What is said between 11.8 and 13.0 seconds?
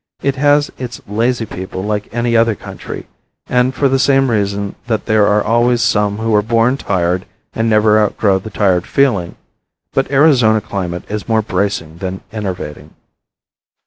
than enervating.